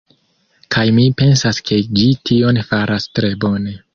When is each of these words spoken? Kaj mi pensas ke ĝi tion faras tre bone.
Kaj 0.75 0.85
mi 0.99 1.03
pensas 1.19 1.59
ke 1.69 1.77
ĝi 1.99 2.07
tion 2.31 2.61
faras 2.71 3.09
tre 3.19 3.33
bone. 3.45 3.79